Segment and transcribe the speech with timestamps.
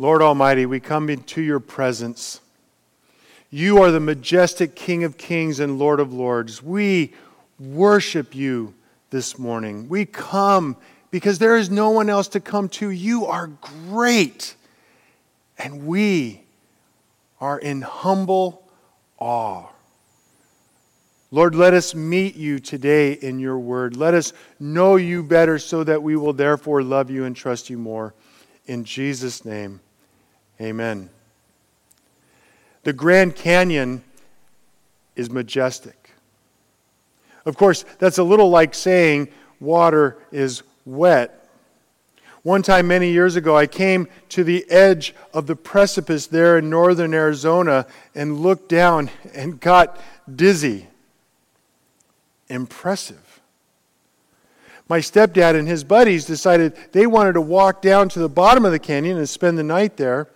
[0.00, 2.40] Lord Almighty, we come into your presence.
[3.50, 6.62] You are the majestic King of kings and Lord of lords.
[6.62, 7.12] We
[7.58, 8.72] worship you
[9.10, 9.90] this morning.
[9.90, 10.78] We come
[11.10, 12.88] because there is no one else to come to.
[12.88, 14.54] You are great.
[15.58, 16.44] And we
[17.38, 18.66] are in humble
[19.18, 19.66] awe.
[21.30, 23.98] Lord, let us meet you today in your word.
[23.98, 27.76] Let us know you better so that we will therefore love you and trust you
[27.76, 28.14] more.
[28.66, 29.80] In Jesus' name,
[30.60, 31.10] amen.
[32.82, 34.02] The Grand Canyon
[35.16, 36.10] is majestic.
[37.44, 39.28] Of course, that's a little like saying
[39.60, 41.36] water is wet.
[42.42, 46.70] One time, many years ago, I came to the edge of the precipice there in
[46.70, 50.00] northern Arizona and looked down and got
[50.34, 50.86] dizzy.
[52.48, 53.40] Impressive.
[54.88, 58.72] My stepdad and his buddies decided they wanted to walk down to the bottom of
[58.72, 60.26] the canyon and spend the night there.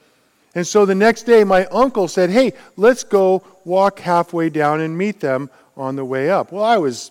[0.55, 4.97] And so the next day, my uncle said, Hey, let's go walk halfway down and
[4.97, 6.53] meet them on the way up.
[6.53, 7.11] Well, I was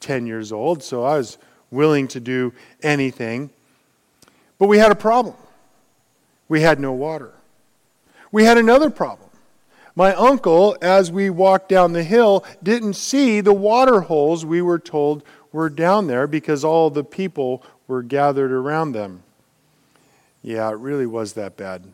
[0.00, 1.38] 10 years old, so I was
[1.70, 3.50] willing to do anything.
[4.58, 5.36] But we had a problem.
[6.48, 7.32] We had no water.
[8.32, 9.30] We had another problem.
[9.96, 14.80] My uncle, as we walked down the hill, didn't see the water holes we were
[14.80, 19.22] told were down there because all the people were gathered around them.
[20.42, 21.84] Yeah, it really was that bad.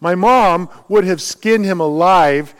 [0.00, 2.54] My mom would have skinned him alive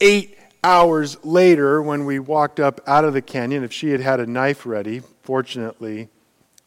[0.00, 4.20] eight hours later when we walked up out of the canyon if she had had
[4.20, 5.02] a knife ready.
[5.22, 6.08] Fortunately,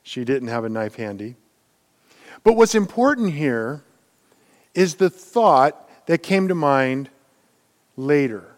[0.03, 1.35] she didn't have a knife handy.
[2.43, 3.83] But what's important here
[4.73, 7.09] is the thought that came to mind
[7.97, 8.55] later.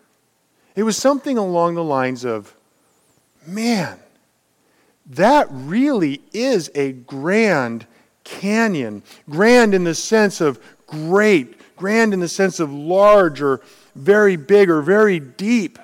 [0.75, 2.53] It was something along the lines of,
[3.45, 3.99] man,
[5.09, 7.85] that really is a grand
[8.23, 9.03] canyon.
[9.29, 13.61] Grand in the sense of great, grand in the sense of large or
[13.95, 15.79] very big or very deep.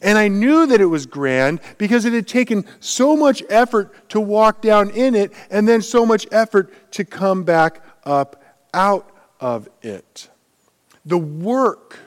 [0.00, 4.20] And I knew that it was grand because it had taken so much effort to
[4.20, 8.42] walk down in it and then so much effort to come back up
[8.72, 9.10] out
[9.40, 10.28] of it.
[11.04, 11.98] The work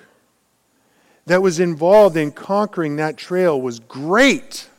[1.25, 4.69] that was involved in conquering that trail was great.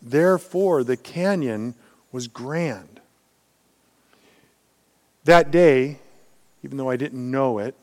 [0.00, 1.74] Therefore, the canyon
[2.12, 3.00] was grand.
[5.24, 5.98] That day,
[6.68, 7.74] even though I didn't know it,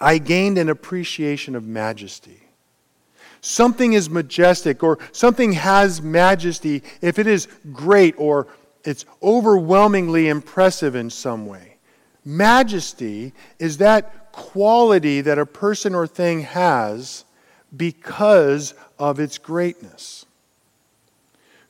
[0.00, 2.40] I gained an appreciation of majesty.
[3.42, 8.46] Something is majestic or something has majesty if it is great or
[8.82, 11.76] it's overwhelmingly impressive in some way.
[12.24, 17.26] Majesty is that quality that a person or thing has
[17.76, 20.24] because of its greatness.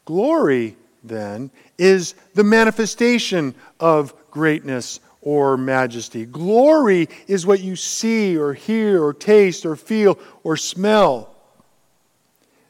[0.04, 6.24] Glory, then, is the manifestation of greatness or majesty.
[6.24, 11.34] Glory is what you see or hear or taste or feel or smell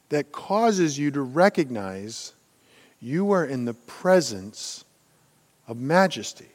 [0.09, 2.33] that causes you to recognize
[2.99, 4.87] you are in the presence
[5.69, 6.49] of majesty.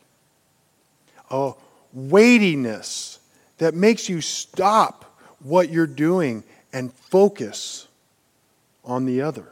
[1.29, 1.53] A
[1.93, 3.19] weightiness
[3.59, 7.87] that makes you stop what you're doing and focus
[8.83, 9.50] on the other.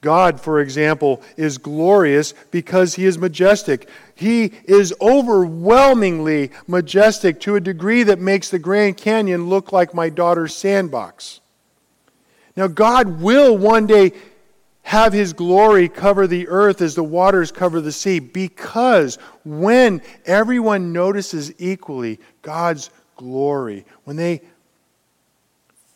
[0.00, 3.88] God, for example, is glorious because he is majestic.
[4.14, 10.08] He is overwhelmingly majestic to a degree that makes the Grand Canyon look like my
[10.08, 11.40] daughter's sandbox.
[12.56, 14.12] Now, God will one day
[14.82, 20.92] have his glory cover the earth as the waters cover the sea because when everyone
[20.92, 24.42] notices equally God's glory, when they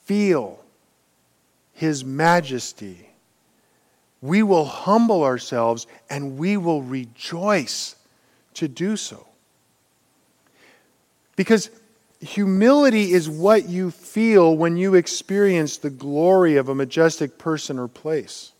[0.04, 0.58] feel
[1.72, 3.09] his majesty,
[4.22, 7.96] we will humble ourselves and we will rejoice
[8.54, 9.26] to do so.
[11.36, 11.70] Because
[12.20, 17.88] humility is what you feel when you experience the glory of a majestic person or
[17.88, 18.52] place.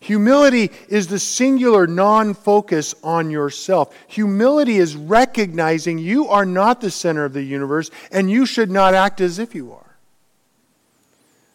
[0.00, 3.94] Humility is the singular non focus on yourself.
[4.08, 8.94] Humility is recognizing you are not the center of the universe and you should not
[8.94, 9.96] act as if you are.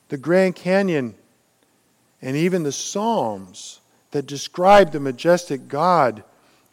[0.10, 1.16] The Grand Canyon
[2.26, 6.24] and even the Psalms that describe the majestic God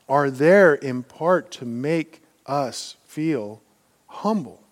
[0.09, 3.61] are there in part to make us feel
[4.07, 4.63] humble.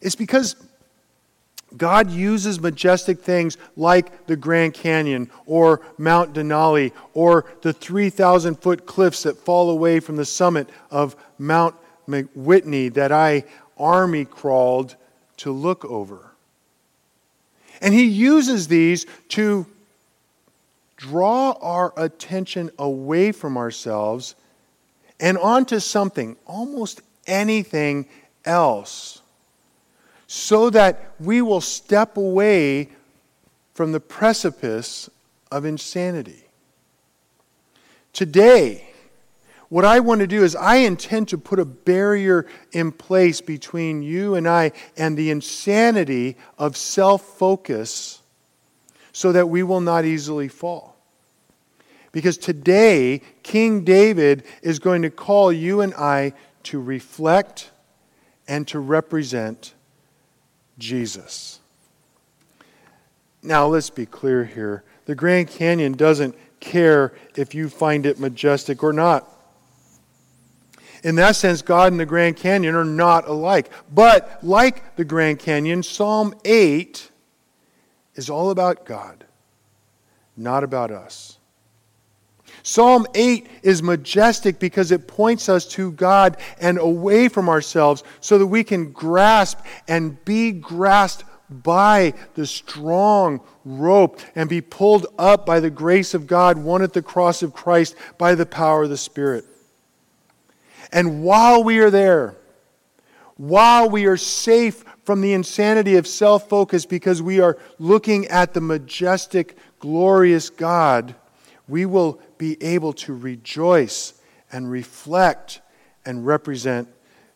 [0.00, 0.54] It's because
[1.76, 8.86] God uses majestic things like the Grand Canyon or Mount Denali or the 3,000 foot
[8.86, 11.74] cliffs that fall away from the summit of Mount
[12.06, 13.42] Whitney that I
[13.76, 14.94] army crawled
[15.38, 16.31] to look over.
[17.82, 19.66] And he uses these to
[20.96, 24.36] draw our attention away from ourselves
[25.18, 28.06] and onto something, almost anything
[28.44, 29.20] else,
[30.28, 32.88] so that we will step away
[33.74, 35.10] from the precipice
[35.50, 36.44] of insanity.
[38.12, 38.91] Today,
[39.72, 44.02] what I want to do is, I intend to put a barrier in place between
[44.02, 48.20] you and I and the insanity of self focus
[49.12, 50.94] so that we will not easily fall.
[52.12, 56.34] Because today, King David is going to call you and I
[56.64, 57.70] to reflect
[58.46, 59.72] and to represent
[60.76, 61.60] Jesus.
[63.42, 64.84] Now, let's be clear here.
[65.06, 69.30] The Grand Canyon doesn't care if you find it majestic or not.
[71.02, 73.70] In that sense, God and the Grand Canyon are not alike.
[73.92, 77.10] But like the Grand Canyon, Psalm 8
[78.14, 79.24] is all about God,
[80.36, 81.38] not about us.
[82.62, 88.38] Psalm 8 is majestic because it points us to God and away from ourselves so
[88.38, 89.58] that we can grasp
[89.88, 96.26] and be grasped by the strong rope and be pulled up by the grace of
[96.26, 99.44] God, won at the cross of Christ by the power of the Spirit.
[100.92, 102.36] And while we are there,
[103.36, 108.54] while we are safe from the insanity of self focus because we are looking at
[108.54, 111.14] the majestic, glorious God,
[111.66, 114.14] we will be able to rejoice
[114.52, 115.60] and reflect
[116.04, 116.88] and represent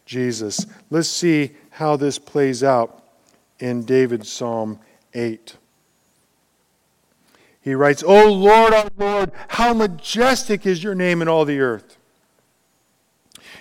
[0.05, 0.67] Jesus.
[0.91, 3.03] Let's see how this plays out
[3.59, 4.79] in David's Psalm
[5.15, 5.57] 8.
[7.63, 11.96] He writes, O Lord, our Lord, how majestic is your name in all the earth.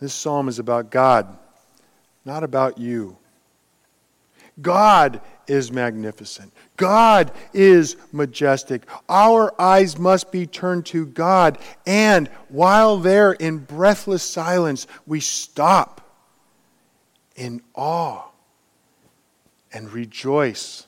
[0.00, 1.36] this psalm is about God,
[2.24, 3.16] not about you.
[4.60, 6.52] God is magnificent.
[6.76, 8.86] God is majestic.
[9.08, 11.58] Our eyes must be turned to God.
[11.86, 16.00] And while there in breathless silence, we stop
[17.36, 18.24] in awe
[19.72, 20.86] and rejoice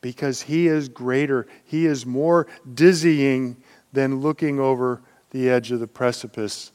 [0.00, 1.46] because He is greater.
[1.64, 3.56] He is more dizzying
[3.92, 6.70] than looking over the edge of the precipice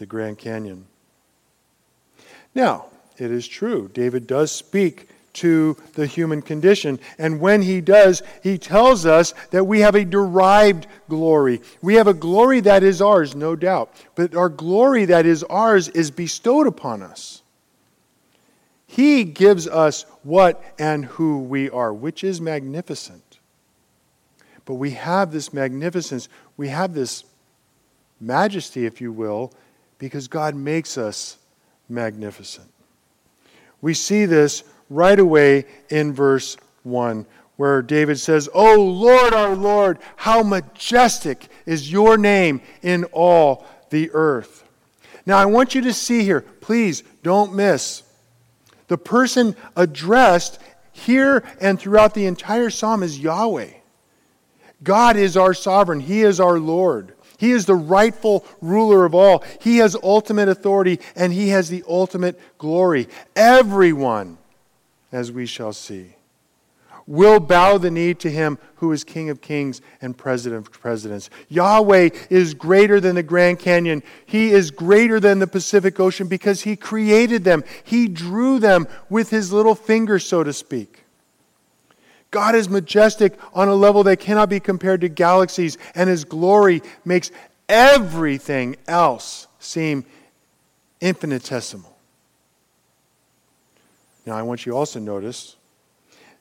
[0.00, 0.86] the Grand Canyon.
[2.54, 2.86] Now,
[3.18, 6.98] it is true, David does speak to the human condition.
[7.18, 11.60] And when he does, he tells us that we have a derived glory.
[11.82, 13.92] We have a glory that is ours, no doubt.
[14.16, 17.42] But our glory that is ours is bestowed upon us.
[18.86, 23.38] He gives us what and who we are, which is magnificent.
[24.64, 27.22] But we have this magnificence, we have this
[28.20, 29.52] majesty, if you will,
[30.00, 31.36] because God makes us
[31.88, 32.66] magnificent.
[33.80, 37.26] We see this right away in verse 1,
[37.56, 44.10] where David says, O Lord, our Lord, how majestic is your name in all the
[44.12, 44.64] earth.
[45.26, 48.02] Now, I want you to see here, please don't miss.
[48.88, 50.58] The person addressed
[50.92, 53.70] here and throughout the entire psalm is Yahweh.
[54.82, 57.14] God is our sovereign, He is our Lord.
[57.40, 59.42] He is the rightful ruler of all.
[59.62, 63.08] He has ultimate authority and he has the ultimate glory.
[63.34, 64.36] Everyone,
[65.10, 66.16] as we shall see,
[67.06, 71.30] will bow the knee to him who is King of kings and President of presidents.
[71.48, 74.02] Yahweh is greater than the Grand Canyon.
[74.26, 77.64] He is greater than the Pacific Ocean because he created them.
[77.82, 81.04] He drew them with his little finger, so to speak.
[82.30, 86.82] God is majestic on a level that cannot be compared to galaxies, and his glory
[87.04, 87.30] makes
[87.68, 90.04] everything else seem
[91.00, 91.96] infinitesimal.
[94.26, 95.56] Now, I want you also to notice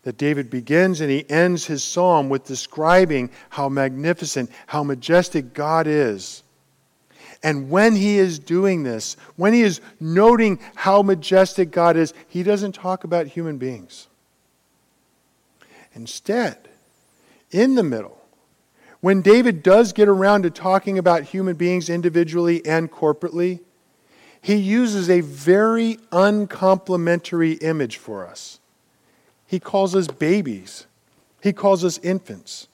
[0.04, 5.88] that David begins and he ends his psalm with describing how magnificent, how majestic God
[5.88, 6.44] is.
[7.42, 12.44] And when he is doing this, when he is noting how majestic God is, he
[12.44, 14.09] doesn't talk about human beings.
[16.00, 16.70] Instead,
[17.52, 18.22] in the middle,
[19.02, 23.60] when David does get around to talking about human beings individually and corporately,
[24.42, 28.62] he uses a very uncomplimentary image for us.
[29.46, 30.88] He calls us babies,
[31.42, 32.70] he calls us infants.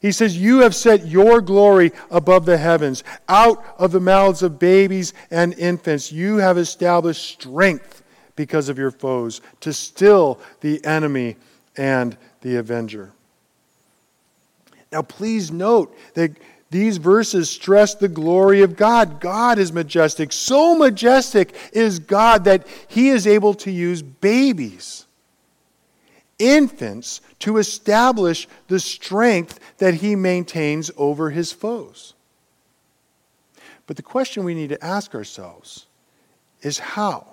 [0.00, 3.04] He says, You have set your glory above the heavens.
[3.28, 8.02] Out of the mouths of babies and infants, you have established strength
[8.34, 11.36] because of your foes to still the enemy
[11.76, 13.12] and the avenger.
[14.92, 16.32] Now, please note that
[16.70, 19.20] these verses stress the glory of God.
[19.20, 20.32] God is majestic.
[20.32, 25.06] So majestic is God that he is able to use babies,
[26.38, 32.14] infants, to establish the strength that he maintains over his foes.
[33.86, 35.86] But the question we need to ask ourselves
[36.62, 37.26] is how?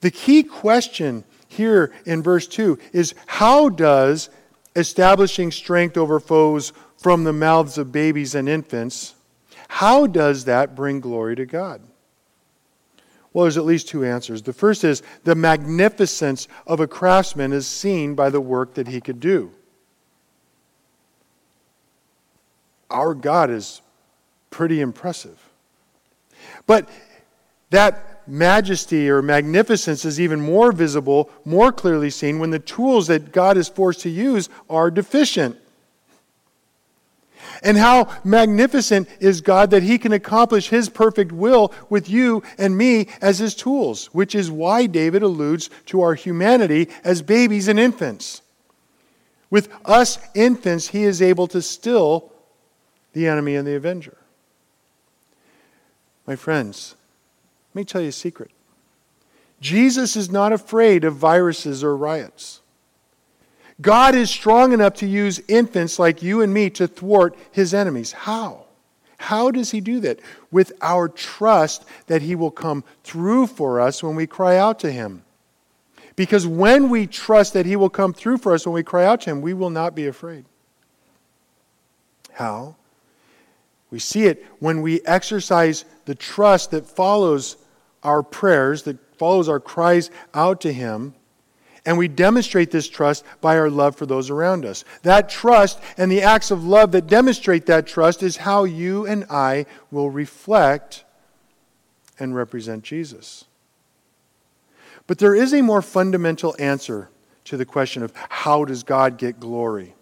[0.00, 4.30] The key question here in verse 2 is how does
[4.76, 9.16] establishing strength over foes from the mouths of babies and infants,
[9.66, 11.82] how does that bring glory to God?
[13.32, 14.42] Well, there's at least two answers.
[14.42, 19.00] The first is the magnificence of a craftsman is seen by the work that he
[19.00, 19.50] could do.
[22.90, 23.82] Our God is
[24.50, 25.38] pretty impressive.
[26.66, 26.88] But
[27.70, 33.32] that majesty or magnificence is even more visible, more clearly seen when the tools that
[33.32, 35.56] God is forced to use are deficient.
[37.62, 42.76] And how magnificent is God that He can accomplish His perfect will with you and
[42.76, 47.78] me as His tools, which is why David alludes to our humanity as babies and
[47.78, 48.42] infants.
[49.50, 52.32] With us infants, He is able to still
[53.12, 54.16] the enemy and the avenger.
[56.26, 56.94] My friends,
[57.70, 58.50] let me tell you a secret.
[59.60, 62.60] Jesus is not afraid of viruses or riots.
[63.80, 68.12] God is strong enough to use infants like you and me to thwart his enemies.
[68.12, 68.64] How?
[69.18, 70.18] How does he do that?
[70.50, 74.90] With our trust that he will come through for us when we cry out to
[74.90, 75.22] him.
[76.16, 79.22] Because when we trust that he will come through for us when we cry out
[79.22, 80.44] to him, we will not be afraid.
[82.32, 82.76] How?
[83.90, 87.56] We see it when we exercise the trust that follows
[88.02, 91.14] our prayers, that follows our cries out to him
[91.86, 94.84] and we demonstrate this trust by our love for those around us.
[95.02, 99.24] That trust and the acts of love that demonstrate that trust is how you and
[99.30, 101.04] I will reflect
[102.18, 103.44] and represent Jesus.
[105.06, 107.08] But there is a more fundamental answer
[107.46, 109.94] to the question of how does God get glory?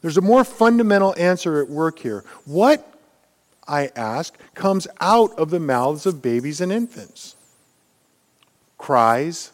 [0.00, 2.24] There's a more fundamental answer at work here.
[2.44, 2.86] What,
[3.66, 7.36] I ask, comes out of the mouths of babies and infants?
[8.84, 9.50] Cries,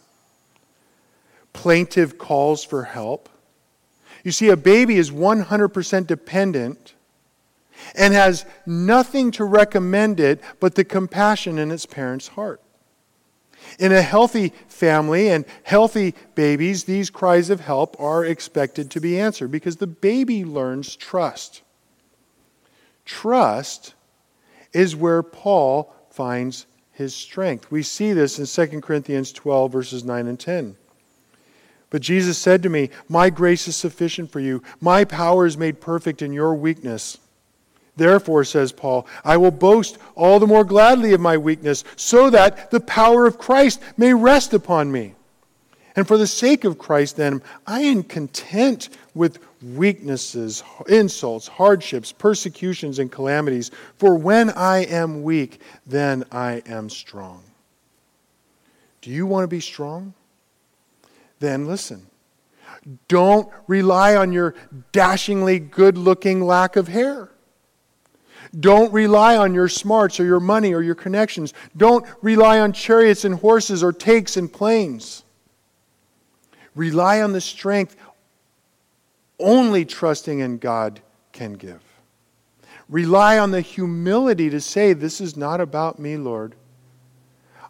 [1.52, 3.28] plaintive calls for help.
[4.24, 6.94] You see, a baby is 100% dependent
[7.94, 12.60] and has nothing to recommend it but the compassion in its parent's heart.
[13.78, 19.20] In a healthy family and healthy babies, these cries of help are expected to be
[19.20, 21.62] answered because the baby learns trust.
[23.04, 23.94] Trust
[24.72, 26.66] is where Paul finds
[27.00, 27.70] his strength.
[27.70, 30.76] We see this in 2 Corinthians 12, verses 9 and 10.
[31.88, 34.62] But Jesus said to me, My grace is sufficient for you.
[34.82, 37.16] My power is made perfect in your weakness.
[37.96, 42.70] Therefore, says Paul, I will boast all the more gladly of my weakness, so that
[42.70, 45.14] the power of Christ may rest upon me.
[45.96, 52.98] And for the sake of Christ, then, I am content with weaknesses, insults, hardships, persecutions,
[52.98, 53.70] and calamities.
[53.96, 57.42] For when I am weak, then I am strong.
[59.02, 60.14] Do you want to be strong?
[61.40, 62.06] then listen.
[63.08, 64.54] Don't rely on your
[64.92, 67.30] dashingly good looking lack of hair.
[68.58, 71.52] Don't rely on your smarts or your money or your connections.
[71.76, 75.24] Don't rely on chariots and horses or takes and planes.
[76.74, 77.96] Rely on the strength
[79.40, 81.00] only trusting in God
[81.32, 81.82] can give.
[82.88, 86.54] Rely on the humility to say, This is not about me, Lord.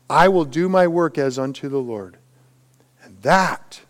[0.09, 2.17] I will do my work as unto the Lord.
[3.05, 3.81] And that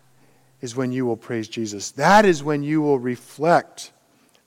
[0.61, 1.91] is when you will praise Jesus.
[1.91, 3.91] That is when you will reflect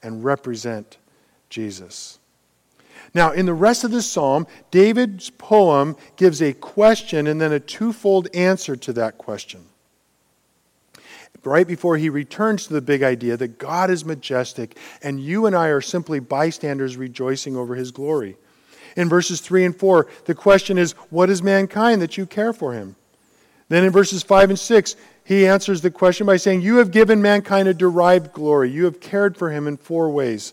[0.02, 0.98] and represent
[1.48, 2.18] Jesus.
[3.14, 7.60] Now, in the rest of the psalm, David's poem gives a question and then a
[7.60, 9.64] twofold answer to that question.
[11.46, 15.54] Right before he returns to the big idea that God is majestic and you and
[15.54, 18.36] I are simply bystanders rejoicing over his glory.
[18.96, 22.72] In verses 3 and 4, the question is, What is mankind that you care for
[22.72, 22.96] him?
[23.68, 27.22] Then in verses 5 and 6, he answers the question by saying, You have given
[27.22, 28.70] mankind a derived glory.
[28.70, 30.52] You have cared for him in four ways.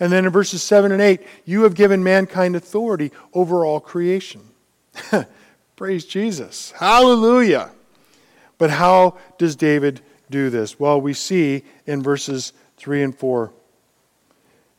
[0.00, 4.42] And then in verses 7 and 8, you have given mankind authority over all creation.
[5.76, 6.70] Praise Jesus.
[6.72, 7.70] Hallelujah.
[8.56, 10.78] But how does David do this?
[10.78, 13.52] Well, we see in verses 3 and 4.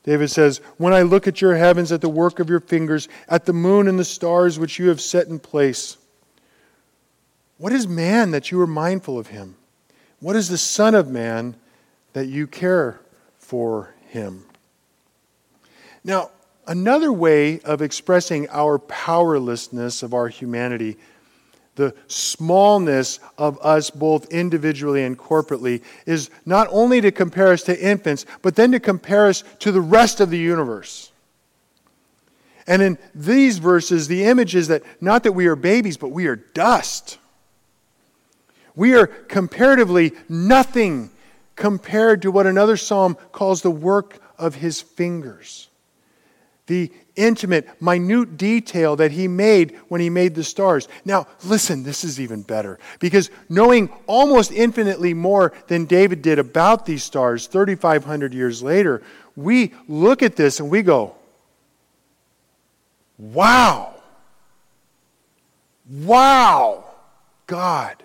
[0.04, 3.46] David says, When I look at your heavens, at the work of your fingers, at
[3.46, 5.98] the moon and the stars which you have set in place,
[7.58, 9.56] what is man that you are mindful of him?
[10.20, 11.56] What is the Son of Man
[12.14, 13.00] that you care
[13.38, 14.46] for him?
[16.04, 16.32] Now,
[16.68, 20.98] another way of expressing our powerlessness of our humanity,
[21.76, 27.80] the smallness of us both individually and corporately, is not only to compare us to
[27.82, 31.12] infants, but then to compare us to the rest of the universe.
[32.68, 36.28] And in these verses, the image is that not that we are babies, but we
[36.28, 37.18] are dust.
[38.76, 41.10] We are comparatively nothing
[41.56, 45.69] compared to what another psalm calls the work of his fingers.
[46.70, 50.88] The intimate, minute detail that he made when he made the stars.
[51.04, 56.86] Now, listen, this is even better because knowing almost infinitely more than David did about
[56.86, 59.02] these stars 3,500 years later,
[59.36, 61.16] we look at this and we go,
[63.18, 63.96] wow,
[65.90, 66.86] wow,
[67.48, 68.04] God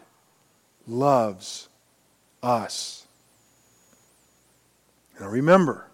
[0.87, 1.68] loves
[2.42, 3.06] us.
[5.21, 5.87] Now remember,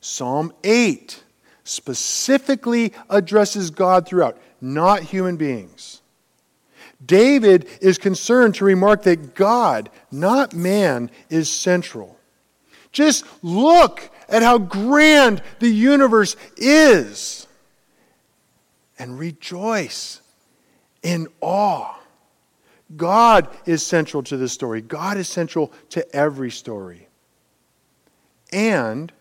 [0.00, 1.24] Psalm 8
[1.66, 6.02] specifically addresses God throughout, not human beings.
[7.04, 12.18] David is concerned to remark that God, not man, is central.
[12.90, 17.46] Just look at how grand the universe is
[18.98, 20.22] and rejoice
[21.02, 21.96] in awe
[22.94, 24.80] God is central to this story.
[24.80, 27.08] God is central to every story.
[28.52, 29.12] And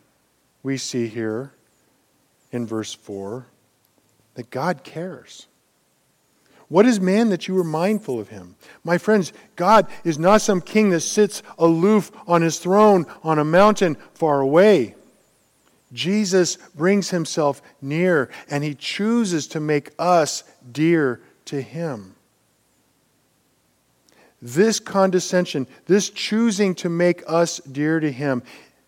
[0.61, 1.53] we see here
[2.55, 3.45] in verse 4
[4.35, 5.47] that God cares.
[6.67, 8.55] What is man that you are mindful of him?
[8.83, 13.45] My friends, God is not some king that sits aloof on his throne on a
[13.45, 14.95] mountain far away.
[15.93, 22.15] Jesus brings himself near and he chooses to make us dear to him.
[24.41, 28.43] This condescension, this choosing to make us dear to Him,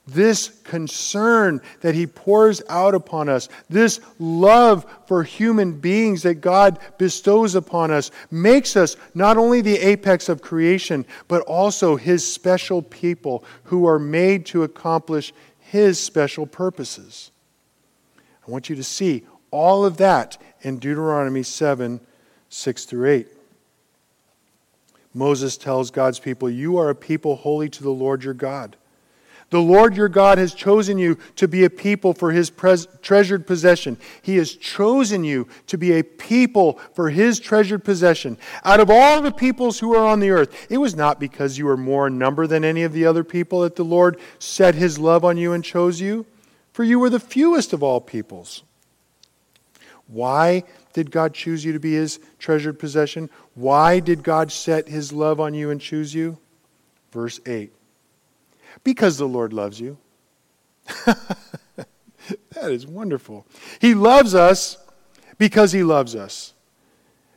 [0.08, 6.80] this concern that He pours out upon us, this love for human beings that God
[6.98, 12.82] bestows upon us, makes us not only the apex of creation, but also His special
[12.82, 17.32] people who are made to accomplish His special purposes.
[18.48, 22.00] I want you to see all of that in Deuteronomy 7
[22.50, 23.28] 6 through 8.
[25.14, 28.78] Moses tells God's people, You are a people holy to the Lord your God.
[29.50, 33.48] The Lord your God has chosen you to be a people for his pres- treasured
[33.48, 33.98] possession.
[34.22, 38.38] He has chosen you to be a people for his treasured possession.
[38.66, 41.66] Out of all the peoples who are on the earth, it was not because you
[41.66, 45.00] were more in number than any of the other people that the Lord set his
[45.00, 46.26] love on you and chose you,
[46.74, 48.64] for you were the fewest of all peoples.
[50.08, 53.30] Why did God choose you to be his treasured possession?
[53.56, 56.38] Why did God set his love on you and choose you?
[57.12, 57.72] Verse 8
[58.88, 59.98] Because the Lord loves you.
[61.06, 61.18] that
[62.72, 63.46] is wonderful.
[63.82, 64.78] He loves us
[65.38, 66.54] because he loves us.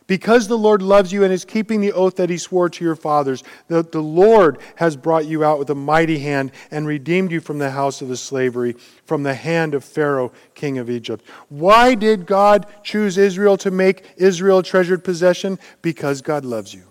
[0.06, 2.94] Because the Lord loves you and is keeping the oath that he swore to your
[2.94, 7.40] fathers, that the Lord has brought you out with a mighty hand and redeemed you
[7.40, 11.24] from the house of the slavery, from the hand of Pharaoh, king of Egypt.
[11.48, 15.58] Why did God choose Israel to make Israel treasured possession?
[15.82, 16.84] Because God loves you.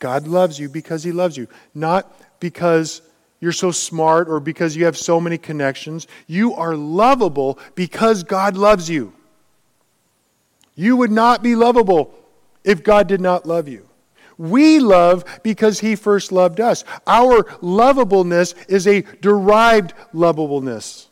[0.00, 3.02] God loves you because he loves you, not because
[3.40, 6.06] you're so smart or because you have so many connections.
[6.26, 9.12] You are lovable because God loves you.
[10.74, 12.14] You would not be lovable
[12.64, 13.88] if God did not love you.
[14.38, 16.84] We love because He first loved us.
[17.06, 21.06] Our lovableness is a derived lovableness.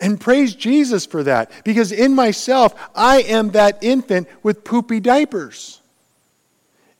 [0.00, 5.80] And praise Jesus for that, because in myself, I am that infant with poopy diapers.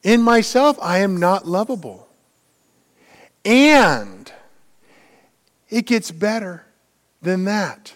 [0.02, 2.05] In myself, I am not lovable.
[3.46, 4.30] And
[5.70, 6.64] it gets better
[7.22, 7.94] than that.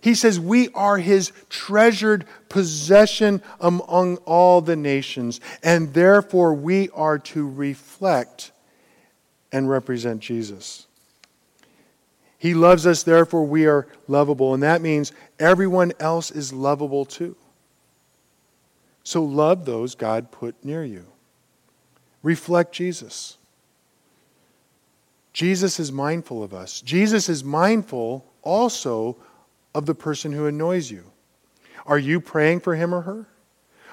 [0.00, 7.18] He says, We are his treasured possession among all the nations, and therefore we are
[7.18, 8.52] to reflect
[9.50, 10.86] and represent Jesus.
[12.38, 14.54] He loves us, therefore we are lovable.
[14.54, 17.34] And that means everyone else is lovable too.
[19.02, 21.06] So love those God put near you.
[22.22, 23.38] Reflect Jesus.
[25.34, 26.80] Jesus is mindful of us.
[26.80, 29.16] Jesus is mindful also
[29.74, 31.10] of the person who annoys you.
[31.84, 33.26] Are you praying for him or her?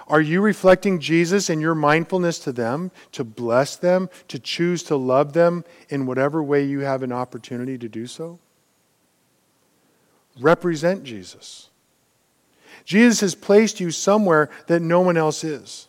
[0.07, 4.95] Are you reflecting Jesus in your mindfulness to them, to bless them, to choose to
[4.95, 8.37] love them in whatever way you have an opportunity to do so?
[10.39, 11.69] Represent Jesus.
[12.85, 15.87] Jesus has placed you somewhere that no one else is.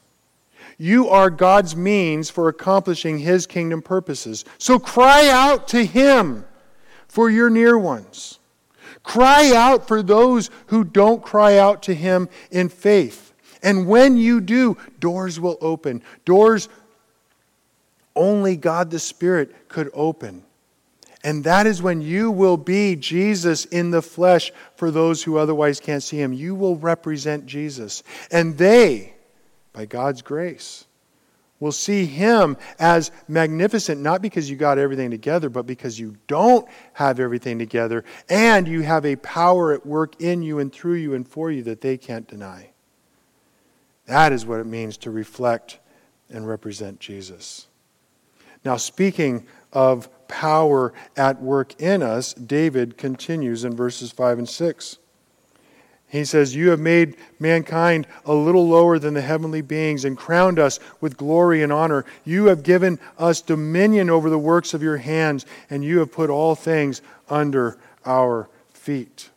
[0.83, 4.45] You are God's means for accomplishing His kingdom purposes.
[4.59, 6.45] So cry out to Him
[7.07, 8.41] for your near ones.
[9.05, 13.33] Cry out for those who don't cry out to Him in faith.
[13.63, 16.03] And when you do, doors will open.
[16.25, 16.69] Doors
[18.17, 20.43] only God the Spirit could open.
[21.23, 25.79] And that is when you will be Jesus in the flesh for those who otherwise
[25.79, 26.33] can't see him.
[26.33, 28.03] You will represent Jesus.
[28.33, 29.12] And they,
[29.73, 30.87] by God's grace,
[31.61, 36.67] we'll see him as magnificent, not because you got everything together, but because you don't
[36.95, 41.15] have everything together and you have a power at work in you and through you
[41.15, 42.71] and for you that they can't deny.
[44.07, 45.79] That is what it means to reflect
[46.29, 47.69] and represent Jesus.
[48.65, 54.99] Now, speaking of power at work in us, David continues in verses 5 and 6.
[56.13, 60.59] He says, You have made mankind a little lower than the heavenly beings and crowned
[60.59, 62.05] us with glory and honor.
[62.23, 66.29] You have given us dominion over the works of your hands, and you have put
[66.29, 69.31] all things under our feet.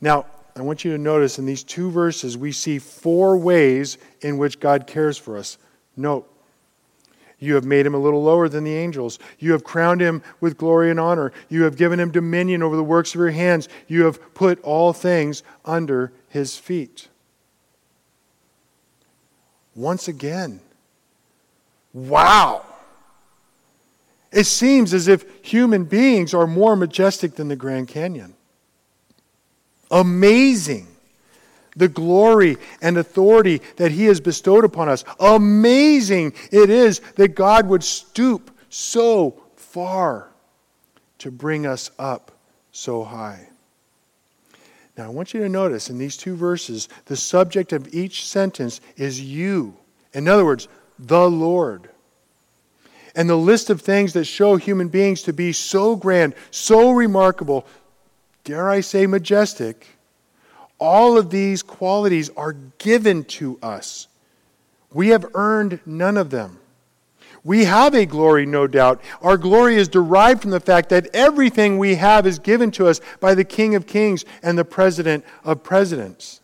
[0.00, 4.38] Now, I want you to notice in these two verses, we see four ways in
[4.38, 5.56] which God cares for us.
[5.96, 6.28] Note,
[7.38, 9.18] you have made him a little lower than the angels.
[9.38, 11.32] You have crowned him with glory and honor.
[11.48, 13.68] You have given him dominion over the works of your hands.
[13.86, 17.08] You have put all things under his feet.
[19.76, 20.60] Once again,
[21.92, 22.64] wow.
[24.32, 28.34] It seems as if human beings are more majestic than the Grand Canyon.
[29.90, 30.88] Amazing
[31.78, 35.04] the glory and authority that He has bestowed upon us.
[35.18, 40.28] Amazing it is that God would stoop so far
[41.18, 42.32] to bring us up
[42.72, 43.48] so high.
[44.96, 48.80] Now, I want you to notice in these two verses, the subject of each sentence
[48.96, 49.76] is you.
[50.12, 50.66] In other words,
[50.98, 51.88] the Lord.
[53.14, 57.64] And the list of things that show human beings to be so grand, so remarkable,
[58.42, 59.86] dare I say majestic,
[60.78, 64.08] all of these qualities are given to us.
[64.92, 66.58] We have earned none of them.
[67.44, 69.00] We have a glory, no doubt.
[69.22, 73.00] Our glory is derived from the fact that everything we have is given to us
[73.20, 76.40] by the King of Kings and the President of Presidents.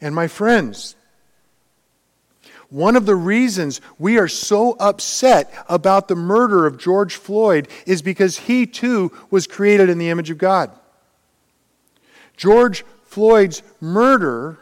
[0.00, 0.96] And my friends,
[2.70, 8.02] one of the reasons we are so upset about the murder of George Floyd is
[8.02, 10.70] because he too was created in the image of God.
[12.36, 12.84] George
[13.18, 14.60] Floyd's murder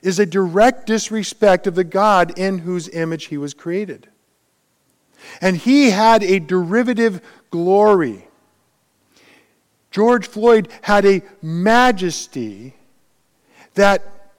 [0.00, 4.08] is a direct disrespect of the God in whose image he was created.
[5.42, 7.20] And he had a derivative
[7.50, 8.26] glory.
[9.90, 12.72] George Floyd had a majesty
[13.74, 14.32] that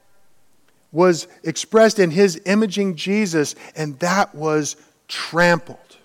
[0.90, 4.74] was expressed in his imaging Jesus, and that was
[5.06, 5.98] trampled.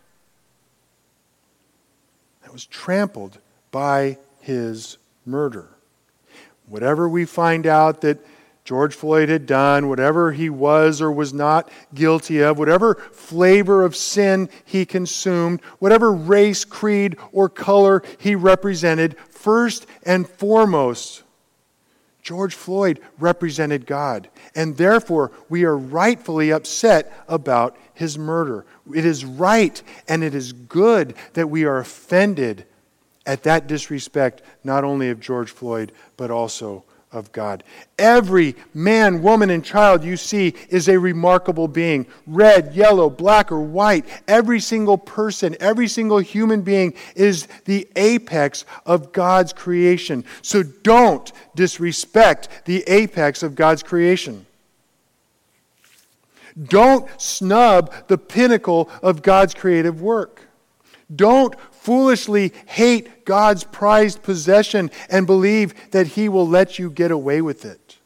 [2.44, 3.40] That was trampled
[3.72, 5.70] by his murder.
[6.72, 8.26] Whatever we find out that
[8.64, 13.94] George Floyd had done, whatever he was or was not guilty of, whatever flavor of
[13.94, 21.24] sin he consumed, whatever race, creed, or color he represented, first and foremost,
[22.22, 24.30] George Floyd represented God.
[24.56, 28.66] And therefore, we are rightfully upset about his murder.
[28.96, 32.66] It is right and it is good that we are offended
[33.26, 37.64] at that disrespect, not only of George Floyd, but also of God.
[38.00, 43.60] Every man, woman, and child you see is a remarkable being red, yellow, black, or
[43.60, 44.06] white.
[44.28, 50.24] Every single person, every single human being is the apex of God's creation.
[50.42, 54.46] So don't disrespect the apex of God's creation.
[56.64, 60.48] Don't snub the pinnacle of God's creative work.
[61.14, 67.42] Don't foolishly hate God's prized possession and believe that He will let you get away
[67.42, 67.98] with it.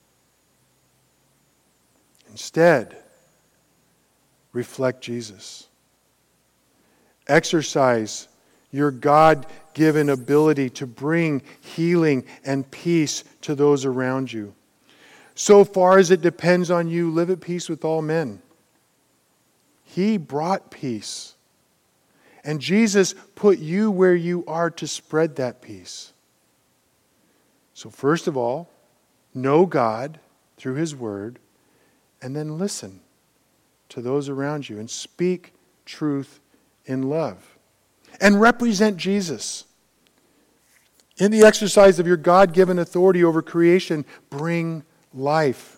[2.29, 2.97] Instead,
[4.53, 5.67] reflect Jesus.
[7.27, 8.27] Exercise
[8.71, 14.53] your God given ability to bring healing and peace to those around you.
[15.33, 18.41] So far as it depends on you, live at peace with all men.
[19.83, 21.34] He brought peace.
[22.45, 26.13] And Jesus put you where you are to spread that peace.
[27.73, 28.69] So, first of all,
[29.33, 30.19] know God
[30.55, 31.39] through His Word,
[32.21, 33.01] and then listen
[33.89, 35.53] to those around you and speak
[35.85, 36.39] truth
[36.85, 37.57] in love.
[38.21, 39.65] And represent Jesus.
[41.17, 45.74] In the exercise of your God given authority over creation, bring life.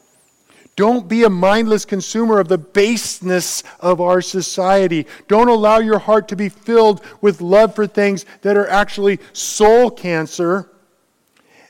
[0.78, 5.08] Don't be a mindless consumer of the baseness of our society.
[5.28, 9.90] Don't allow your heart to be filled with love for things that are actually soul
[9.90, 10.70] cancer.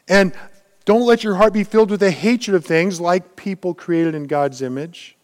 [0.10, 0.34] And
[0.84, 4.26] don't let your heart be filled with a hatred of things like people created in
[4.26, 5.16] God's image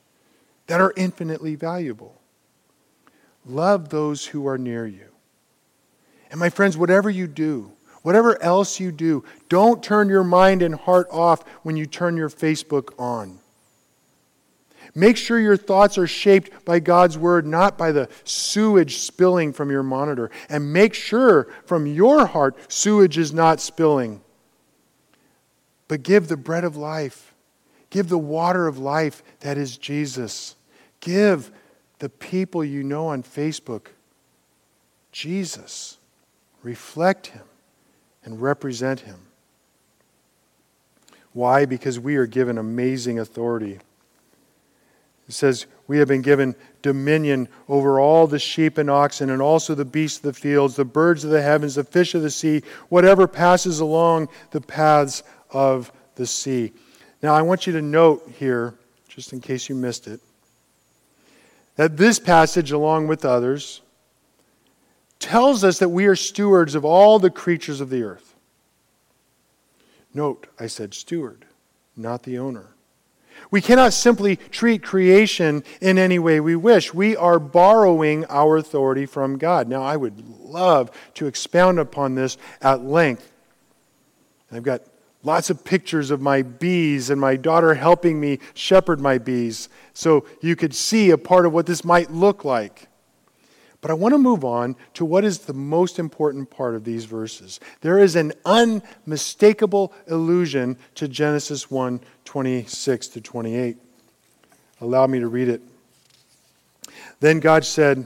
[0.68, 2.22] that are infinitely valuable.
[3.46, 5.10] Love those who are near you.
[6.32, 10.74] And my friends, whatever you do, whatever else you do, don't turn your mind and
[10.74, 13.40] heart off when you turn your Facebook on.
[14.96, 19.72] Make sure your thoughts are shaped by God's word, not by the sewage spilling from
[19.72, 20.30] your monitor.
[20.50, 24.22] And make sure from your heart sewage is not spilling.
[25.88, 27.34] But give the bread of life,
[27.90, 30.56] give the water of life that is Jesus.
[31.00, 31.52] Give
[32.00, 33.88] the people you know on Facebook
[35.12, 35.98] Jesus.
[36.62, 37.44] Reflect him
[38.24, 39.20] and represent him.
[41.34, 41.66] Why?
[41.66, 43.80] Because we are given amazing authority.
[45.34, 49.74] It says, We have been given dominion over all the sheep and oxen, and also
[49.74, 52.62] the beasts of the fields, the birds of the heavens, the fish of the sea,
[52.90, 56.72] whatever passes along the paths of the sea.
[57.24, 58.76] Now, I want you to note here,
[59.08, 60.20] just in case you missed it,
[61.78, 63.82] that this passage, along with others,
[65.18, 68.36] tells us that we are stewards of all the creatures of the earth.
[70.14, 71.46] Note, I said steward,
[71.98, 72.73] not the owner.
[73.52, 76.94] We cannot simply treat creation in any way we wish.
[76.94, 79.68] We are borrowing our authority from God.
[79.68, 83.32] Now, I would love to expound upon this at length.
[84.52, 84.82] I've got
[85.24, 90.26] lots of pictures of my bees and my daughter helping me shepherd my bees so
[90.42, 92.88] you could see a part of what this might look like.
[93.84, 97.04] But I want to move on to what is the most important part of these
[97.04, 97.60] verses.
[97.82, 103.78] There is an unmistakable allusion to Genesis 1 26 to 28.
[104.82, 105.62] Allow me to read it.
[107.20, 108.06] Then God said,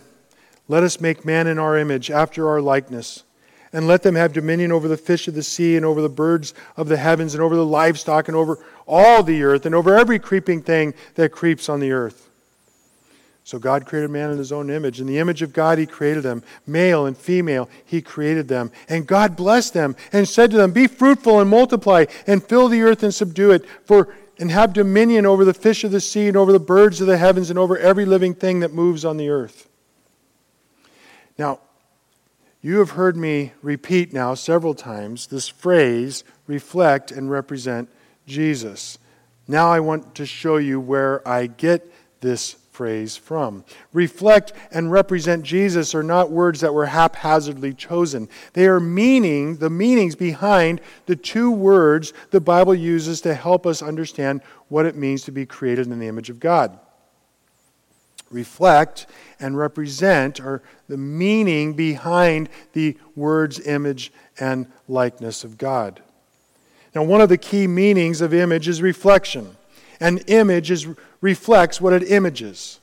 [0.68, 3.24] Let us make man in our image, after our likeness,
[3.74, 6.54] and let them have dominion over the fish of the sea, and over the birds
[6.76, 10.20] of the heavens, and over the livestock, and over all the earth, and over every
[10.20, 12.27] creeping thing that creeps on the earth.
[13.48, 15.00] So God created man in his own image.
[15.00, 16.44] In the image of God, he created them.
[16.66, 18.74] Male and female, he created them.
[18.90, 22.82] And God blessed them and said to them, Be fruitful and multiply, and fill the
[22.82, 26.36] earth and subdue it, for and have dominion over the fish of the sea, and
[26.36, 29.30] over the birds of the heavens, and over every living thing that moves on the
[29.30, 29.70] earth.
[31.38, 31.62] Now,
[32.62, 37.88] you have heard me repeat now several times this phrase, reflect and represent
[38.26, 38.98] Jesus.
[39.48, 43.66] Now I want to show you where I get this phrase from.
[43.92, 48.30] Reflect and represent Jesus are not words that were haphazardly chosen.
[48.54, 53.82] They are meaning, the meanings behind the two words the Bible uses to help us
[53.82, 56.78] understand what it means to be created in the image of God.
[58.30, 59.08] Reflect
[59.40, 66.04] and represent are the meaning behind the words image and likeness of God.
[66.94, 69.58] Now, one of the key meanings of image is reflection.
[70.00, 70.88] An image is
[71.22, 72.80] reflects what it images.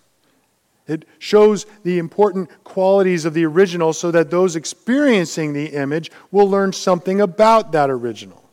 [0.87, 6.49] It shows the important qualities of the original so that those experiencing the image will
[6.49, 8.45] learn something about that original.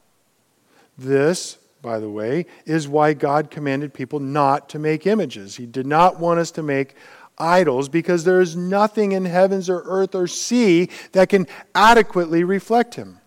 [0.97, 5.57] This, by the way, is why God commanded people not to make images.
[5.57, 6.95] He did not want us to make
[7.37, 12.95] idols because there is nothing in heavens or earth or sea that can adequately reflect
[12.95, 13.17] Him.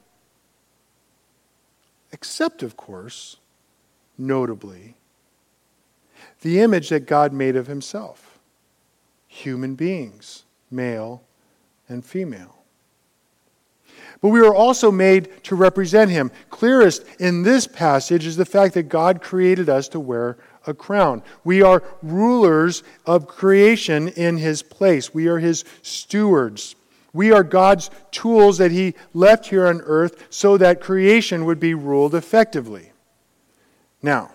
[2.13, 3.37] Except, of course,
[4.17, 4.95] notably,
[6.45, 8.39] the image that God made of himself
[9.27, 11.23] human beings, male
[11.89, 12.55] and female.
[14.21, 16.31] But we are also made to represent him.
[16.51, 21.23] Clearest in this passage is the fact that God created us to wear a crown.
[21.43, 26.77] We are rulers of creation in his place, we are his stewards.
[27.13, 31.73] We are God's tools that he left here on earth so that creation would be
[31.73, 32.91] ruled effectively.
[34.03, 34.33] Now,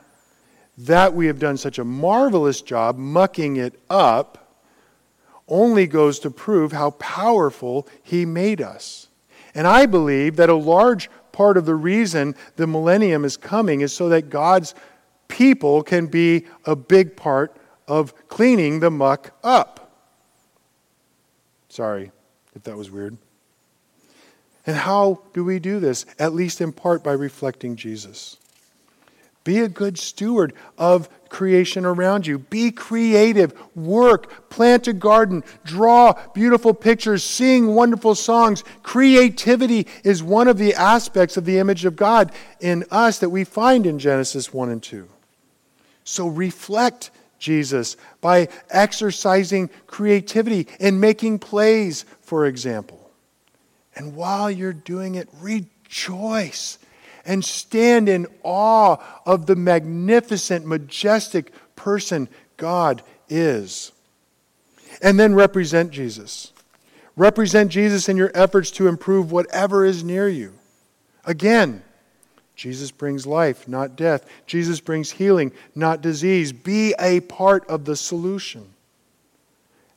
[0.79, 4.55] that we have done such a marvelous job mucking it up
[5.47, 9.07] only goes to prove how powerful He made us.
[9.53, 13.91] And I believe that a large part of the reason the millennium is coming is
[13.91, 14.75] so that God's
[15.27, 17.55] people can be a big part
[17.87, 19.91] of cleaning the muck up.
[21.67, 22.11] Sorry
[22.55, 23.17] if that was weird.
[24.65, 26.05] And how do we do this?
[26.19, 28.37] At least in part by reflecting Jesus.
[29.49, 32.37] Be a good steward of creation around you.
[32.37, 33.51] Be creative.
[33.75, 34.47] Work.
[34.51, 35.43] Plant a garden.
[35.65, 37.23] Draw beautiful pictures.
[37.23, 38.63] Sing wonderful songs.
[38.83, 43.43] Creativity is one of the aspects of the image of God in us that we
[43.43, 45.09] find in Genesis 1 and 2.
[46.03, 47.09] So reflect
[47.39, 53.09] Jesus by exercising creativity and making plays, for example.
[53.95, 56.77] And while you're doing it, rejoice
[57.25, 62.27] and stand in awe of the magnificent, majestic person
[62.57, 63.91] God is.
[65.01, 66.51] And then represent Jesus.
[67.15, 70.53] Represent Jesus in your efforts to improve whatever is near you.
[71.25, 71.83] Again,
[72.55, 74.25] Jesus brings life, not death.
[74.45, 76.51] Jesus brings healing, not disease.
[76.51, 78.73] Be a part of the solution.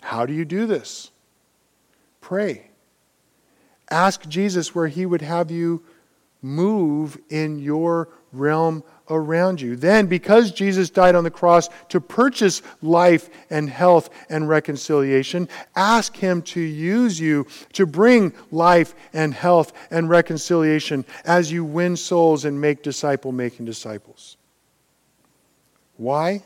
[0.01, 1.11] How do you do this?
[2.21, 2.71] Pray.
[3.91, 5.83] Ask Jesus where he would have you
[6.43, 9.77] move in your realm around you.
[9.77, 16.17] Then, because Jesus died on the cross to purchase life and health and reconciliation, ask
[16.17, 22.45] Him to use you to bring life and health and reconciliation as you win souls
[22.45, 24.37] and make disciple making disciples.
[25.97, 26.43] Why?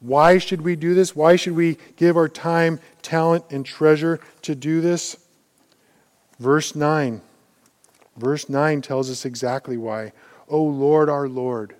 [0.00, 1.14] Why should we do this?
[1.14, 5.16] Why should we give our time, talent, and treasure to do this?
[6.38, 7.22] Verse 9.
[8.16, 10.12] Verse 9 tells us exactly why.
[10.48, 11.74] O Lord, our Lord,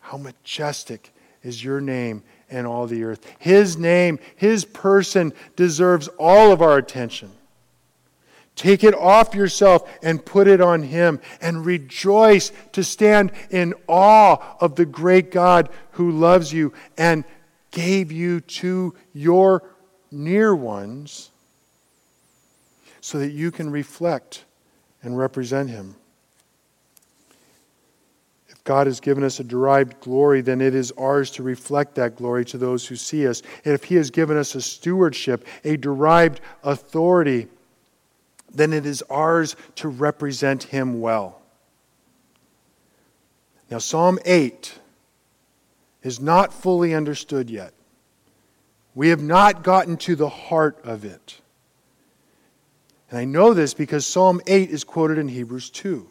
[0.00, 3.26] how majestic is your name in all the earth.
[3.38, 7.30] His name, His person deserves all of our attention.
[8.54, 14.56] Take it off yourself and put it on Him and rejoice to stand in awe
[14.60, 17.24] of the great God who loves you and
[17.70, 19.62] gave you to your
[20.10, 21.30] near ones
[23.02, 24.45] so that you can reflect
[25.02, 25.96] and represent Him.
[28.48, 32.16] If God has given us a derived glory, then it is ours to reflect that
[32.16, 33.42] glory to those who see us.
[33.64, 37.48] And if He has given us a stewardship, a derived authority,
[38.52, 41.40] then it is ours to represent Him well.
[43.70, 44.78] Now, Psalm 8
[46.02, 47.72] is not fully understood yet.
[48.94, 51.40] We have not gotten to the heart of it.
[53.10, 56.10] And I know this because Psalm 8 is quoted in Hebrews 2.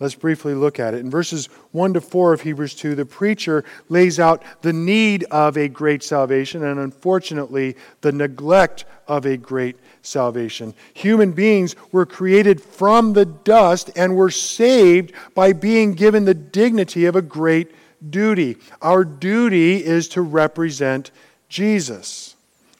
[0.00, 1.00] Let's briefly look at it.
[1.00, 5.56] In verses 1 to 4 of Hebrews 2, the preacher lays out the need of
[5.56, 10.74] a great salvation and, unfortunately, the neglect of a great salvation.
[10.94, 17.04] Human beings were created from the dust and were saved by being given the dignity
[17.04, 17.70] of a great
[18.10, 18.56] duty.
[18.82, 21.12] Our duty is to represent
[21.48, 22.33] Jesus.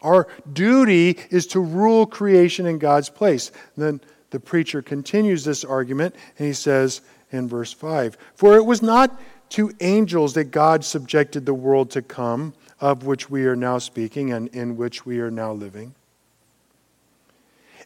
[0.04, 3.50] Our duty is to rule creation in God's place.
[3.76, 7.00] Then the preacher continues this argument and he says
[7.32, 9.18] in verse 5 For it was not
[9.50, 14.32] to angels that God subjected the world to come, of which we are now speaking
[14.32, 15.94] and in which we are now living.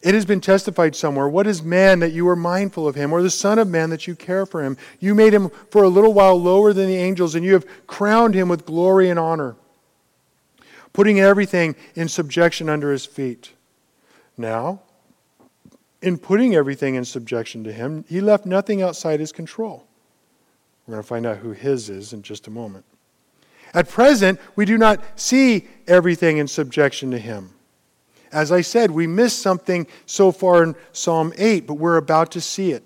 [0.01, 3.21] It has been testified somewhere What is man that you are mindful of him, or
[3.21, 4.77] the Son of Man that you care for him?
[4.99, 8.33] You made him for a little while lower than the angels, and you have crowned
[8.33, 9.55] him with glory and honor
[10.93, 13.51] putting everything in subjection under his feet.
[14.37, 14.81] Now,
[16.01, 19.85] in putting everything in subjection to him, he left nothing outside his control.
[20.87, 22.85] We're going to find out who his is in just a moment.
[23.73, 27.51] At present, we do not see everything in subjection to him.
[28.31, 32.41] As I said, we missed something so far in Psalm 8, but we're about to
[32.41, 32.83] see it.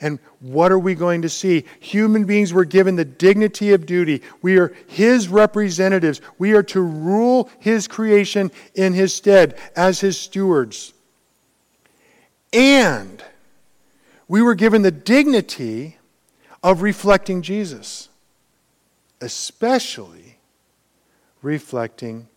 [0.00, 1.64] And what are we going to see?
[1.80, 4.22] Human beings were given the dignity of duty.
[4.42, 6.20] We are His representatives.
[6.38, 10.92] We are to rule His creation in His stead as His stewards.
[12.52, 13.22] And
[14.28, 15.96] we were given the dignity
[16.62, 18.08] of reflecting Jesus,
[19.20, 20.38] especially
[21.42, 22.28] reflecting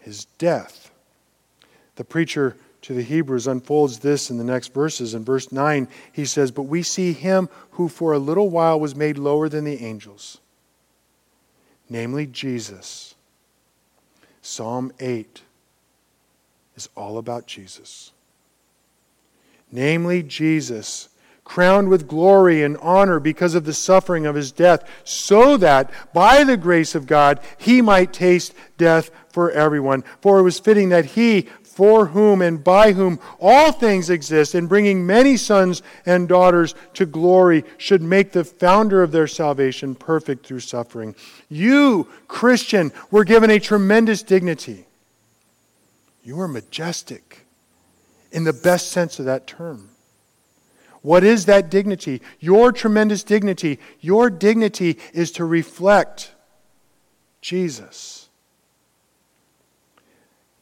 [0.00, 0.90] His death.
[1.96, 5.14] The preacher to the Hebrews unfolds this in the next verses.
[5.14, 8.94] In verse 9, he says, But we see him who for a little while was
[8.94, 10.38] made lower than the angels,
[11.88, 13.14] namely Jesus.
[14.42, 15.42] Psalm 8
[16.76, 18.12] is all about Jesus.
[19.70, 21.10] Namely, Jesus
[21.50, 26.44] crowned with glory and honor because of the suffering of his death, so that by
[26.44, 30.04] the grace of God he might taste death for everyone.
[30.20, 31.48] For it was fitting that he,
[31.80, 37.06] for whom and by whom all things exist, and bringing many sons and daughters to
[37.06, 41.14] glory, should make the founder of their salvation perfect through suffering.
[41.48, 44.84] You, Christian, were given a tremendous dignity.
[46.22, 47.46] You are majestic
[48.30, 49.88] in the best sense of that term.
[51.00, 52.20] What is that dignity?
[52.40, 53.78] Your tremendous dignity.
[54.00, 56.32] Your dignity is to reflect
[57.40, 58.19] Jesus.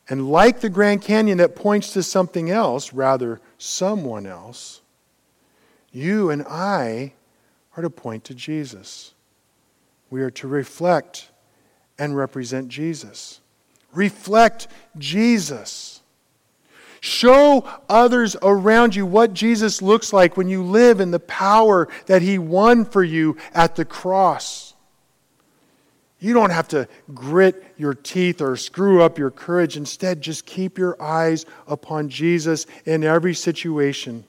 [0.09, 4.81] And like the Grand Canyon that points to something else, rather, someone else,
[5.93, 7.13] you and I
[7.77, 9.13] are to point to Jesus.
[10.11, 11.31] We are to reflect
[11.99, 13.41] and represent Jesus.
[13.93, 16.03] Reflect Jesus.
[17.01, 22.23] Show others around you what Jesus looks like when you live in the power that
[22.23, 24.68] he won for you at the cross.
[26.21, 29.77] You don't have to grit your teeth or screw up your courage.
[29.77, 34.25] Instead, just keep your eyes upon Jesus in every situation.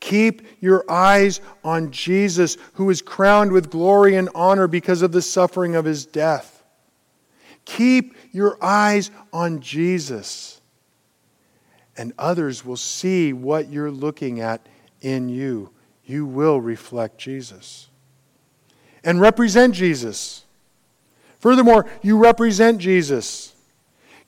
[0.00, 5.20] Keep your eyes on Jesus, who is crowned with glory and honor because of the
[5.20, 6.64] suffering of his death.
[7.66, 10.62] Keep your eyes on Jesus,
[11.98, 14.66] and others will see what you're looking at
[15.02, 15.70] in you.
[16.06, 17.89] You will reflect Jesus
[19.04, 20.44] and represent Jesus.
[21.38, 23.54] Furthermore, you represent Jesus.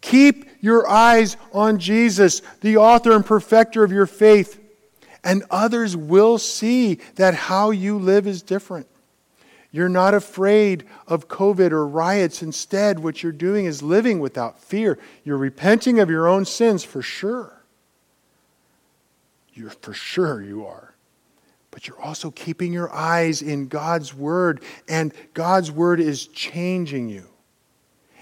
[0.01, 4.59] Keep your eyes on Jesus, the author and perfecter of your faith,
[5.23, 8.87] and others will see that how you live is different.
[9.71, 12.43] You're not afraid of COVID or riots.
[12.43, 14.99] Instead, what you're doing is living without fear.
[15.25, 17.65] You're repenting of your own sins for sure.
[19.55, 20.92] You're for sure you are
[21.73, 27.27] but you're also keeping your eyes in God's Word, and God's Word is changing you.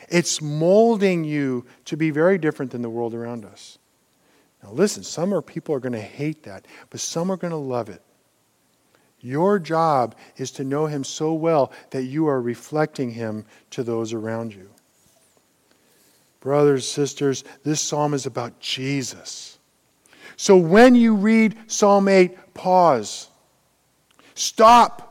[0.09, 3.79] It's molding you to be very different than the world around us.
[4.63, 7.57] Now, listen, some are, people are going to hate that, but some are going to
[7.57, 8.03] love it.
[9.21, 14.13] Your job is to know Him so well that you are reflecting Him to those
[14.13, 14.71] around you.
[16.41, 19.59] Brothers, sisters, this psalm is about Jesus.
[20.37, 23.30] So when you read Psalm 8, pause
[24.41, 25.07] Stop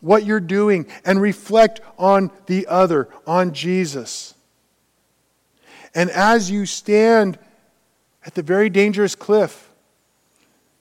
[0.00, 4.34] what you're doing and reflect on the other, on Jesus.
[5.94, 7.38] And as you stand
[8.26, 9.70] at the very dangerous cliff,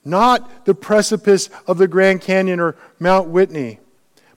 [0.03, 3.79] not the precipice of the Grand Canyon or Mount Whitney,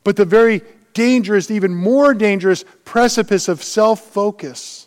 [0.04, 0.60] but the very
[0.92, 4.86] dangerous, even more dangerous precipice of self focus.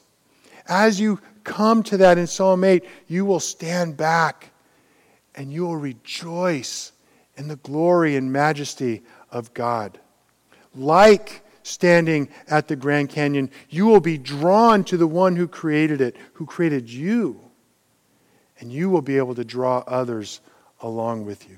[0.68, 4.52] As you come to that in Psalm 8, you will stand back
[5.34, 6.93] and you will rejoice
[7.38, 10.00] in the glory and majesty of God.
[10.76, 16.02] Like standing at the Grand Canyon, you will be drawn to the one who created
[16.02, 17.40] it, who created you,
[18.60, 20.42] and you will be able to draw others
[20.82, 21.58] along with you.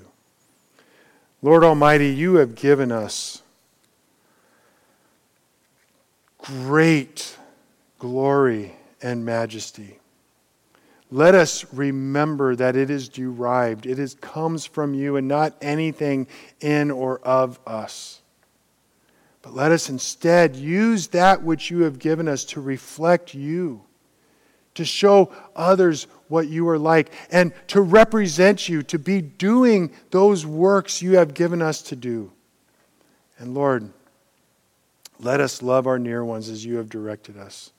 [1.42, 3.42] Lord Almighty, you have given us
[6.38, 7.36] great
[7.98, 9.98] glory and majesty.
[11.10, 16.26] Let us remember that it is derived, it is, comes from you and not anything
[16.60, 18.22] in or of us.
[19.42, 23.82] But let us instead use that which you have given us to reflect you,
[24.74, 30.44] to show others what you are like, and to represent you, to be doing those
[30.44, 32.32] works you have given us to do.
[33.38, 33.88] And Lord,
[35.20, 37.70] let us love our near ones as you have directed us.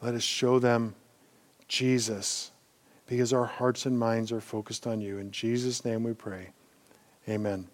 [0.00, 0.94] Let us show them
[1.70, 2.50] Jesus,
[3.06, 5.18] because our hearts and minds are focused on you.
[5.18, 6.48] In Jesus' name we pray.
[7.28, 7.68] Amen.